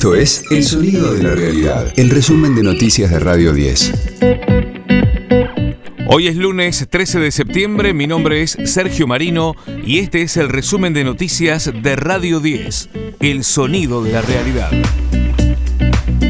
Esto 0.00 0.14
es 0.14 0.44
El 0.50 0.64
Sonido 0.64 1.12
de 1.12 1.22
la 1.22 1.34
Realidad, 1.34 1.92
el 1.94 2.08
resumen 2.08 2.54
de 2.54 2.62
noticias 2.62 3.10
de 3.10 3.18
Radio 3.18 3.52
10. 3.52 3.92
Hoy 6.06 6.26
es 6.26 6.36
lunes 6.36 6.86
13 6.88 7.20
de 7.20 7.30
septiembre, 7.30 7.92
mi 7.92 8.06
nombre 8.06 8.40
es 8.40 8.56
Sergio 8.64 9.06
Marino 9.06 9.54
y 9.84 9.98
este 9.98 10.22
es 10.22 10.38
el 10.38 10.48
resumen 10.48 10.94
de 10.94 11.04
noticias 11.04 11.70
de 11.82 11.96
Radio 11.96 12.40
10, 12.40 12.88
El 13.20 13.44
Sonido 13.44 14.02
de 14.02 14.12
la 14.12 14.22
Realidad. 14.22 14.70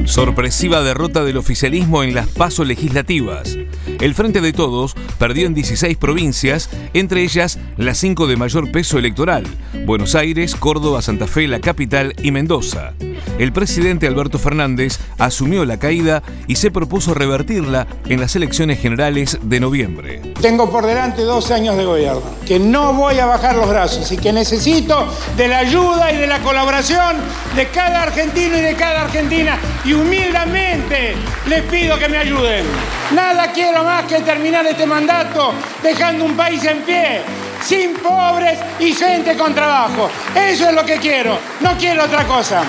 Sorpresiva 0.05 0.83
derrota 0.83 1.23
del 1.23 1.37
oficialismo 1.37 2.03
en 2.03 2.13
las 2.13 2.27
pasos 2.27 2.67
legislativas. 2.67 3.57
El 4.01 4.15
Frente 4.15 4.41
de 4.41 4.55
Todos 4.55 4.95
perdió 5.19 5.47
en 5.47 5.53
16 5.53 5.99
provincias, 5.99 6.71
entre 6.95 7.23
ellas 7.23 7.59
las 7.77 7.99
cinco 7.99 8.27
de 8.27 8.37
mayor 8.37 8.73
peso 8.73 8.99
electoral, 8.99 9.45
Buenos 9.85 10.15
Aires, 10.15 10.57
Córdoba, 10.57 11.03
Santa 11.03 11.27
Fe, 11.27 11.47
la 11.47 11.61
capital 11.61 12.15
y 12.23 12.31
Mendoza. 12.31 12.95
El 13.39 13.53
presidente 13.53 14.07
Alberto 14.07 14.39
Fernández 14.39 14.99
asumió 15.19 15.67
la 15.67 15.79
caída 15.79 16.23
y 16.47 16.57
se 16.57 16.71
propuso 16.71 17.13
revertirla 17.13 17.87
en 18.09 18.21
las 18.21 18.35
elecciones 18.37 18.81
generales 18.81 19.39
de 19.43 19.61
noviembre. 19.61 20.23
Tengo 20.41 20.71
por 20.71 20.87
delante 20.87 21.21
dos 21.23 21.51
años 21.51 21.77
de 21.77 21.85
gobierno, 21.85 22.23
que 22.47 22.59
no 22.59 22.95
voy 22.95 23.19
a 23.19 23.27
bajar 23.27 23.57
los 23.57 23.69
brazos 23.69 24.11
y 24.13 24.17
que 24.17 24.33
necesito 24.33 25.09
de 25.37 25.49
la 25.49 25.59
ayuda 25.59 26.11
y 26.11 26.17
de 26.17 26.27
la 26.27 26.39
colaboración 26.41 27.17
de 27.55 27.69
cada 27.69 28.05
argentino 28.05 28.57
y 28.57 28.63
de 28.63 28.75
cada 28.77 29.03
argentina 29.03 29.59
y 29.85 29.93
humildemente 29.93 31.15
les 31.47 31.63
pido 31.65 31.99
que 31.99 32.09
me 32.09 32.17
ayuden. 32.17 32.65
Nada 33.13 33.51
quiero 33.53 33.83
más 33.83 34.05
que 34.05 34.21
terminar 34.21 34.65
este 34.67 34.87
mandato 34.87 35.53
dejando 35.83 36.25
un 36.25 36.37
país 36.37 36.65
en 36.65 36.83
pie, 36.83 37.23
sin 37.61 37.95
pobres 37.95 38.59
y 38.79 38.93
gente 38.93 39.37
con 39.37 39.53
trabajo. 39.53 40.09
Eso 40.35 40.69
es 40.69 40.75
lo 40.75 40.85
que 40.85 40.99
quiero, 40.99 41.37
no 41.61 41.77
quiero 41.77 42.05
otra 42.05 42.25
cosa. 42.25 42.63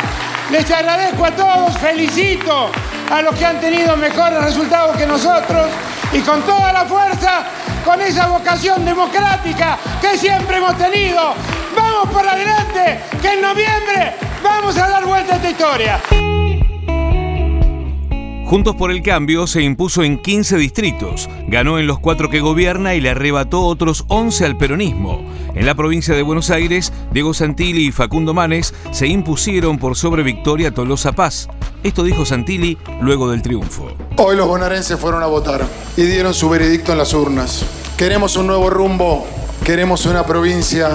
Les 0.50 0.70
agradezco 0.72 1.26
a 1.26 1.32
todos, 1.32 1.78
felicito 1.78 2.72
a 3.12 3.22
los 3.22 3.36
que 3.36 3.46
han 3.46 3.60
tenido 3.60 3.96
mejores 3.96 4.44
resultados 4.44 4.98
que 4.98 5.06
nosotros 5.06 5.68
y 6.12 6.20
con 6.22 6.42
toda 6.42 6.74
la 6.74 6.86
fuerza, 6.86 7.44
con 7.86 8.02
esa 8.02 8.28
vocación 8.28 8.84
democrática 8.84 9.78
que 10.02 10.18
siempre 10.18 10.58
hemos 10.58 10.76
tenido. 10.76 11.36
Vamos 11.76 12.10
por 12.12 12.28
adelante, 12.28 13.00
que 13.22 13.34
en 13.34 13.42
noviembre 13.42 14.16
vamos 14.44 14.76
a 14.78 14.90
dar 14.90 15.06
vuelta 15.06 15.34
a 15.34 15.36
esta 15.36 15.50
historia. 15.52 16.31
Juntos 18.52 18.76
por 18.76 18.92
el 18.92 19.02
Cambio 19.02 19.48
se 19.48 19.62
impuso 19.62 20.04
en 20.04 20.22
15 20.22 20.58
distritos, 20.58 21.30
ganó 21.48 21.80
en 21.80 21.88
los 21.88 22.00
cuatro 22.00 22.30
que 22.30 22.42
gobierna 22.42 22.96
y 22.96 23.00
le 23.00 23.12
arrebató 23.12 23.62
otros 23.62 24.04
11 24.10 24.46
al 24.46 24.58
peronismo. 24.58 25.22
En 25.56 25.66
la 25.66 25.74
provincia 25.74 26.14
de 26.14 26.22
Buenos 26.22 26.50
Aires, 26.50 26.92
Diego 27.14 27.34
Santilli 27.34 27.88
y 27.88 27.92
Facundo 27.94 28.34
Manes 28.34 28.74
se 28.92 29.08
impusieron 29.08 29.78
por 29.78 29.96
sobre 29.96 30.24
Victoria 30.24 30.74
Tolosa 30.74 31.14
Paz. 31.14 31.48
Esto 31.82 32.04
dijo 32.04 32.26
Santilli 32.26 32.78
luego 33.00 33.32
del 33.32 33.42
triunfo. 33.42 33.88
Hoy 34.18 34.36
los 34.36 34.50
bonaerenses 34.50 35.00
fueron 35.00 35.24
a 35.24 35.28
votar 35.28 35.66
y 35.96 36.02
dieron 36.02 36.34
su 36.34 36.50
veredicto 36.50 36.92
en 36.92 36.98
las 36.98 37.14
urnas. 37.14 37.66
Queremos 37.96 38.36
un 38.36 38.48
nuevo 38.48 38.70
rumbo, 38.70 39.26
queremos 39.64 40.06
una 40.06 40.26
provincia 40.26 40.90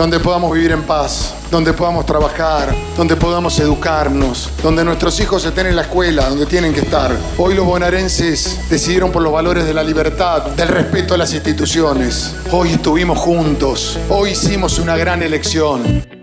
donde 0.00 0.18
podamos 0.18 0.54
vivir 0.54 0.72
en 0.72 0.82
paz, 0.84 1.34
donde 1.50 1.74
podamos 1.74 2.06
trabajar, 2.06 2.74
donde 2.96 3.16
podamos 3.16 3.60
educarnos, 3.60 4.48
donde 4.62 4.82
nuestros 4.82 5.20
hijos 5.20 5.44
estén 5.44 5.66
en 5.66 5.76
la 5.76 5.82
escuela, 5.82 6.26
donde 6.30 6.46
tienen 6.46 6.72
que 6.72 6.80
estar. 6.80 7.14
Hoy 7.36 7.52
los 7.52 7.66
bonaerenses 7.66 8.58
decidieron 8.70 9.12
por 9.12 9.20
los 9.20 9.30
valores 9.30 9.66
de 9.66 9.74
la 9.74 9.84
libertad, 9.84 10.46
del 10.52 10.68
respeto 10.68 11.12
a 11.12 11.18
las 11.18 11.34
instituciones. 11.34 12.34
Hoy 12.50 12.70
estuvimos 12.70 13.18
juntos, 13.18 13.98
hoy 14.08 14.30
hicimos 14.30 14.78
una 14.78 14.96
gran 14.96 15.22
elección. 15.22 16.19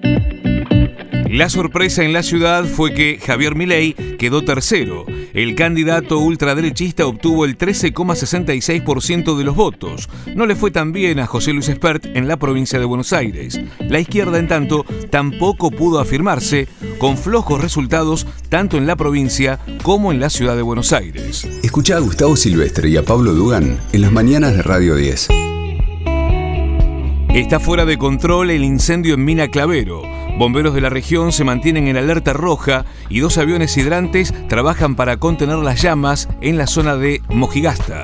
La 1.38 1.50
sorpresa 1.50 2.04
en 2.04 2.14
la 2.14 2.24
ciudad 2.24 2.66
fue 2.66 2.96
que 2.96 3.20
Javier 3.24 3.54
Milei 3.54 3.94
quedó 3.94 4.44
tercero. 4.44 5.06
El 5.36 5.54
candidato 5.54 6.18
ultraderechista 6.18 7.06
obtuvo 7.06 7.46
el 7.46 7.60
13,66% 7.60 9.38
de 9.38 9.44
los 9.44 9.56
votos. 9.56 10.10
No 10.34 10.48
le 10.48 10.56
fue 10.56 10.72
tan 10.72 10.94
bien 10.94 11.20
a 11.20 11.28
José 11.28 11.54
Luis 11.54 11.70
Espert 11.70 12.08
en 12.08 12.28
la 12.28 12.38
provincia 12.38 12.80
de 12.80 12.86
Buenos 12.86 13.14
Aires. 13.14 13.62
La 13.82 14.00
izquierda, 14.00 14.40
en 14.40 14.48
tanto, 14.48 14.84
tampoco 15.12 15.70
pudo 15.70 16.00
afirmarse, 16.00 16.68
con 16.98 17.20
flojos 17.20 17.62
resultados 17.62 18.26
tanto 18.50 18.78
en 18.78 18.88
la 18.88 18.96
provincia 18.96 19.60
como 19.84 20.12
en 20.12 20.20
la 20.20 20.32
ciudad 20.32 20.56
de 20.56 20.64
Buenos 20.64 20.92
Aires. 20.92 21.48
Escucha 21.62 21.98
a 21.98 22.00
Gustavo 22.00 22.36
Silvestre 22.36 22.90
y 22.90 22.98
a 22.98 23.06
Pablo 23.06 23.36
Dugan 23.36 23.78
en 23.94 24.02
las 24.02 24.12
mañanas 24.12 24.56
de 24.56 24.64
Radio 24.64 24.96
10. 24.96 25.28
Está 27.38 27.60
fuera 27.60 27.86
de 27.86 28.00
control 28.00 28.50
el 28.50 28.64
incendio 28.64 29.14
en 29.14 29.24
Mina 29.24 29.48
Clavero. 29.50 30.02
Bomberos 30.40 30.74
de 30.74 30.82
la 30.82 30.90
región 30.90 31.32
se 31.32 31.44
mantienen 31.44 31.88
en 31.88 31.96
alerta 31.96 32.34
roja 32.34 32.84
y 33.10 33.20
dos 33.20 33.38
aviones 33.38 33.78
hidrantes 33.78 34.34
trabajan 34.50 34.96
para 34.96 35.18
contener 35.18 35.58
las 35.58 35.80
llamas 35.80 36.28
en 36.42 36.58
la 36.58 36.66
zona 36.66 36.96
de 36.96 37.22
Mojigasta. 37.30 38.02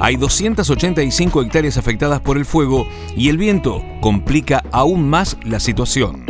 Hay 0.00 0.16
285 0.16 1.40
hectáreas 1.40 1.78
afectadas 1.78 2.20
por 2.20 2.36
el 2.36 2.44
fuego 2.44 2.86
y 3.16 3.30
el 3.30 3.38
viento 3.38 3.82
complica 4.02 4.62
aún 4.70 5.08
más 5.08 5.38
la 5.44 5.60
situación. 5.60 6.26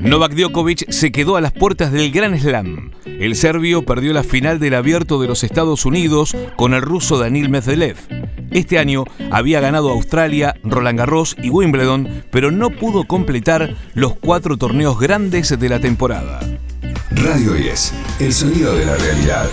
Novak 0.00 0.34
Djokovic 0.34 0.90
se 0.90 1.12
quedó 1.12 1.36
a 1.36 1.40
las 1.40 1.52
puertas 1.52 1.92
del 1.92 2.10
Gran 2.10 2.36
Slam. 2.36 2.90
El 3.04 3.36
serbio 3.36 3.82
perdió 3.82 4.12
la 4.12 4.24
final 4.24 4.58
del 4.58 4.74
abierto 4.74 5.20
de 5.20 5.28
los 5.28 5.44
Estados 5.44 5.86
Unidos 5.86 6.36
con 6.56 6.74
el 6.74 6.82
ruso 6.82 7.16
Daniil 7.16 7.48
Medvedev. 7.48 8.21
Este 8.52 8.78
año 8.78 9.04
había 9.30 9.60
ganado 9.60 9.90
Australia, 9.90 10.54
Roland 10.62 10.98
Garros 10.98 11.36
y 11.42 11.48
Wimbledon, 11.48 12.24
pero 12.30 12.50
no 12.50 12.70
pudo 12.70 13.04
completar 13.04 13.74
los 13.94 14.14
cuatro 14.14 14.58
torneos 14.58 15.00
grandes 15.00 15.58
de 15.58 15.68
la 15.68 15.80
temporada. 15.80 16.40
Radio 17.12 17.54
10, 17.54 17.92
el 18.20 18.32
sonido 18.32 18.74
de 18.74 18.84
la 18.84 18.96
realidad. 18.96 19.48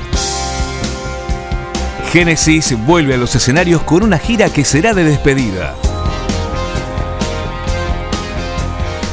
Genesis 2.12 2.76
vuelve 2.86 3.14
a 3.14 3.18
los 3.18 3.36
escenarios 3.36 3.84
con 3.84 4.04
una 4.04 4.18
gira 4.18 4.50
que 4.50 4.66
será 4.66 4.94
de 4.94 5.04
despedida. 5.04 5.76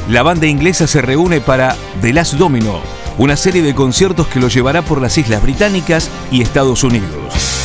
La 0.08 0.22
banda 0.22 0.46
inglesa 0.46 0.86
se 0.86 1.02
reúne 1.02 1.40
para 1.40 1.76
The 2.00 2.12
Last 2.12 2.34
Domino, 2.34 2.80
una 3.18 3.36
serie 3.36 3.62
de 3.62 3.74
conciertos 3.74 4.26
que 4.28 4.40
lo 4.40 4.48
llevará 4.48 4.82
por 4.82 5.00
las 5.00 5.18
Islas 5.18 5.42
Británicas 5.42 6.10
y 6.30 6.42
Estados 6.42 6.84
Unidos. 6.84 7.55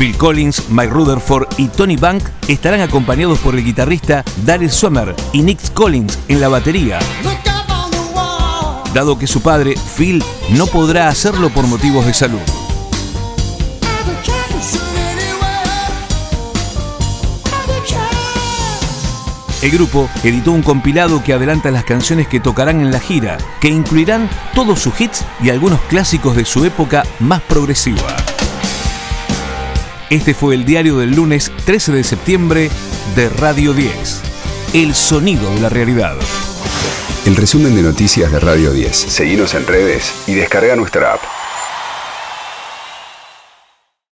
Phil 0.00 0.16
Collins, 0.16 0.70
Mike 0.70 0.94
Rutherford 0.94 1.46
y 1.58 1.68
Tony 1.68 1.96
Bank 1.96 2.24
estarán 2.48 2.80
acompañados 2.80 3.38
por 3.40 3.54
el 3.54 3.62
guitarrista 3.62 4.24
Daryl 4.46 4.70
Sommer 4.70 5.14
y 5.34 5.42
Nick 5.42 5.74
Collins 5.74 6.18
en 6.28 6.40
la 6.40 6.48
batería. 6.48 6.98
Dado 8.94 9.18
que 9.18 9.26
su 9.26 9.42
padre, 9.42 9.74
Phil, 9.98 10.24
no 10.52 10.66
podrá 10.68 11.08
hacerlo 11.08 11.50
por 11.50 11.66
motivos 11.66 12.06
de 12.06 12.14
salud. 12.14 12.40
El 19.60 19.70
grupo 19.70 20.08
editó 20.24 20.52
un 20.52 20.62
compilado 20.62 21.22
que 21.22 21.34
adelanta 21.34 21.70
las 21.70 21.84
canciones 21.84 22.26
que 22.26 22.40
tocarán 22.40 22.80
en 22.80 22.90
la 22.90 23.00
gira, 23.00 23.36
que 23.60 23.68
incluirán 23.68 24.30
todos 24.54 24.80
sus 24.80 24.98
hits 24.98 25.26
y 25.42 25.50
algunos 25.50 25.78
clásicos 25.90 26.36
de 26.36 26.46
su 26.46 26.64
época 26.64 27.02
más 27.18 27.42
progresiva. 27.42 28.16
Este 30.10 30.34
fue 30.34 30.56
el 30.56 30.64
diario 30.64 30.98
del 30.98 31.14
lunes 31.14 31.52
13 31.66 31.92
de 31.92 32.02
septiembre 32.02 32.68
de 33.14 33.28
Radio 33.28 33.72
10. 33.72 34.22
El 34.74 34.92
sonido 34.92 35.54
de 35.54 35.60
la 35.60 35.68
realidad. 35.68 36.16
El 37.26 37.36
resumen 37.36 37.76
de 37.76 37.82
noticias 37.82 38.32
de 38.32 38.40
Radio 38.40 38.72
10. 38.72 38.96
Seguimos 38.96 39.54
en 39.54 39.68
redes 39.68 40.12
y 40.26 40.34
descarga 40.34 40.74
nuestra 40.74 41.12
app. 41.12 41.39